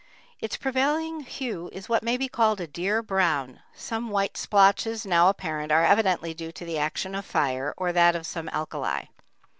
Its 0.39 0.57
prevailing 0.57 1.19
hue 1.19 1.69
is 1.71 1.87
what 1.87 2.01
may 2.01 2.17
be 2.17 2.27
called 2.27 2.59
a 2.59 2.65
"deer 2.65 3.03
brown"; 3.03 3.61
some 3.75 4.09
white 4.09 4.35
splotches 4.35 5.05
now 5.05 5.29
apparent 5.29 5.71
are 5.71 5.85
evidently 5.85 6.33
due 6.33 6.51
to 6.51 6.65
the 6.65 6.79
action 6.79 7.13
of 7.13 7.23
fire 7.23 7.71
or 7.77 7.93
that 7.93 8.15
of 8.15 8.25
some 8.25 8.49
alkali. 8.49 9.03